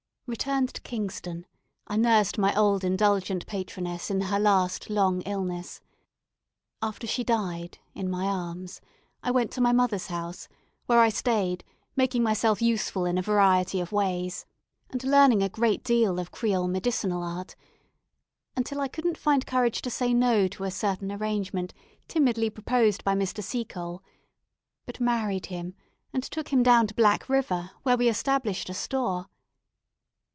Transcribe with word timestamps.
Returned 0.27 0.73
to 0.75 0.81
Kingston, 0.83 1.45
I 1.87 1.97
nursed 1.97 2.37
my 2.37 2.55
old 2.57 2.85
indulgent 2.85 3.45
patroness 3.47 4.09
in 4.09 4.21
her 4.21 4.39
last 4.39 4.89
long 4.89 5.19
illness. 5.23 5.81
After 6.81 7.05
she 7.05 7.21
died, 7.25 7.79
in 7.93 8.09
my 8.09 8.25
arms, 8.27 8.79
I 9.21 9.29
went 9.29 9.51
to 9.51 9.59
my 9.61 9.73
mother's 9.73 10.07
house, 10.07 10.47
where 10.85 11.01
I 11.01 11.09
stayed, 11.09 11.65
making 11.97 12.23
myself 12.23 12.61
useful 12.61 13.03
in 13.03 13.17
a 13.17 13.21
variety 13.21 13.81
of 13.81 13.91
ways, 13.91 14.45
and 14.89 15.03
learning 15.03 15.43
a 15.43 15.49
great 15.49 15.83
deal 15.83 16.17
of 16.17 16.31
Creole 16.31 16.69
medicinal 16.69 17.23
art, 17.23 17.57
until 18.55 18.79
I 18.79 18.87
couldn't 18.87 19.17
find 19.17 19.45
courage 19.45 19.81
to 19.81 19.89
say 19.89 20.13
"no" 20.13 20.47
to 20.47 20.63
a 20.63 20.71
certain 20.71 21.11
arrangement 21.11 21.73
timidly 22.07 22.49
proposed 22.49 23.03
by 23.03 23.15
Mr. 23.15 23.43
Seacole, 23.43 24.01
but 24.85 25.01
married 25.01 25.47
him, 25.47 25.75
and 26.13 26.23
took 26.23 26.53
him 26.53 26.63
down 26.63 26.87
to 26.87 26.93
Black 26.93 27.27
River, 27.27 27.71
where 27.83 27.97
we 27.97 28.07
established 28.07 28.69
a 28.69 28.73
store. 28.73 29.27